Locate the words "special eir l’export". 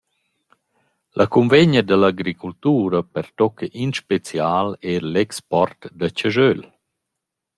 3.99-5.79